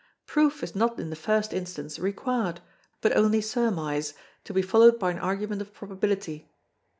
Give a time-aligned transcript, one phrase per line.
[0.25, 2.59] Proof is not in the first instance required,
[3.01, 6.49] but only surmise, to be followed by an argument of probability.